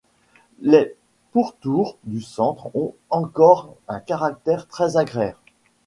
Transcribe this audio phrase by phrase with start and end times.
[0.61, 0.95] Les
[1.31, 5.37] pourtours du centre ont encore un caractère très agraire.